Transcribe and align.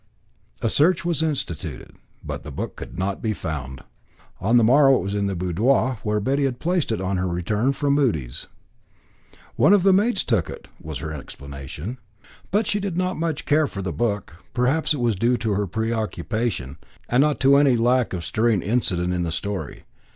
A 0.63 0.67
search 0.67 1.05
was 1.05 1.21
instituted, 1.21 1.95
but 2.23 2.41
the 2.41 2.49
book 2.51 2.75
could 2.75 2.97
not 2.97 3.21
be 3.21 3.33
found. 3.35 3.83
On 4.39 4.57
the 4.57 4.63
morrow 4.63 4.95
it 4.97 5.03
was 5.03 5.13
in 5.13 5.27
the 5.27 5.35
boudoir, 5.35 5.99
where 6.01 6.19
Betty 6.19 6.45
had 6.45 6.57
placed 6.57 6.91
it 6.91 6.99
on 6.99 7.17
her 7.17 7.27
return 7.27 7.71
from 7.71 7.93
Mudie's. 7.93 8.47
"One 9.57 9.73
of 9.73 9.83
the 9.83 9.93
maids 9.93 10.23
took 10.23 10.49
it," 10.49 10.67
was 10.81 10.97
her 10.97 11.11
explanation. 11.13 11.99
She 12.63 12.79
did 12.79 12.97
not 12.97 13.15
much 13.19 13.45
care 13.45 13.67
for 13.67 13.83
the 13.83 13.93
book; 13.93 14.37
perhaps 14.55 14.93
that 14.93 14.99
was 14.99 15.15
due 15.15 15.37
to 15.37 15.51
her 15.51 15.67
preoccupation, 15.67 16.77
and 17.07 17.21
not 17.21 17.39
to 17.41 17.55
any 17.57 17.77
lack 17.77 18.11
of 18.11 18.25
stirring 18.25 18.63
incident 18.63 19.13
in 19.13 19.21
the 19.21 19.31
story. 19.31 19.83